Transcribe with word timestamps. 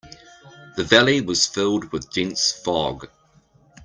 The 0.77 0.83
valley 0.83 1.21
was 1.21 1.45
filled 1.45 1.91
with 1.91 2.09
dense 2.09 2.51
fog. 2.51 3.07